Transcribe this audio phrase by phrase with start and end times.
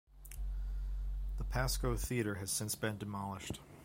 [1.37, 3.59] The Pasco theater has since been demolished.